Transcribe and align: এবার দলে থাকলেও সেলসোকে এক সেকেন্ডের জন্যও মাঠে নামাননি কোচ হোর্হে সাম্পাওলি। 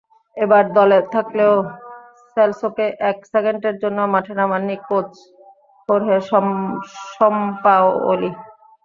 এবার 0.37 0.63
দলে 0.77 0.99
থাকলেও 1.13 1.53
সেলসোকে 2.31 2.85
এক 3.09 3.17
সেকেন্ডের 3.33 3.75
জন্যও 3.83 4.11
মাঠে 4.13 4.33
নামাননি 4.39 4.75
কোচ 4.87 5.11
হোর্হে 5.89 6.17
সাম্পাওলি। 7.11 8.31